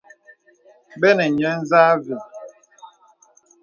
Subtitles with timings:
[0.99, 2.19] Bɔ nə̀ nyə̄ nzâ və̀.